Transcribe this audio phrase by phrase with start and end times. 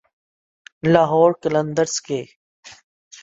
[0.93, 2.19] لاہور قلندرز کے